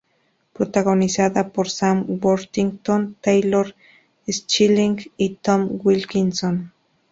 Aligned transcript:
Protagonizada 0.53 1.49
por 1.49 1.69
Sam 1.69 2.05
Worthington, 2.23 3.17
Taylor 3.21 3.75
Schilling 4.27 5.11
y 5.15 5.35
Tom 5.35 5.79
Wilkinson. 5.83 6.73